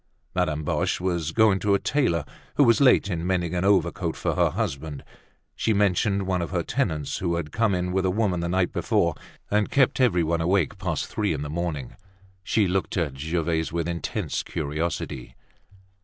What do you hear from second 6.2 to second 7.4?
one of her tenants who